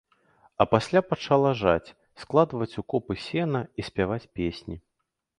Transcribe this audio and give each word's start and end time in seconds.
А 0.63 0.65
пасля 0.69 1.01
пачала 1.09 1.51
жаць, 1.63 1.93
складваць 2.23 2.77
у 2.83 2.83
копы 2.93 3.17
сена 3.25 3.61
і 3.83 3.85
спяваць 3.91 4.31
песні. 4.41 4.75